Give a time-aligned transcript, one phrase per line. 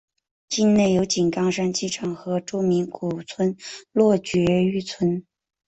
[0.49, 3.55] 境内有井冈山机场和著名古村
[3.91, 5.23] 落爵誉村。